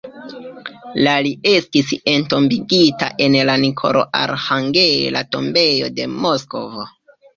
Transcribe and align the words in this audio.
La 1.07 1.11
li 1.25 1.33
estis 1.49 1.91
entombigita 2.13 3.09
en 3.27 3.37
la 3.51 3.57
Nikolo-Arĥangela 3.67 5.23
tombejo 5.37 5.91
de 6.01 6.09
Moskvo. 6.25 6.89